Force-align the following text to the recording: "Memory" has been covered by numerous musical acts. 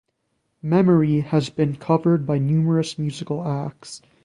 "Memory" 0.63 1.19
has 1.19 1.51
been 1.51 1.75
covered 1.75 2.25
by 2.25 2.39
numerous 2.39 2.97
musical 2.97 3.47
acts. 3.47 4.01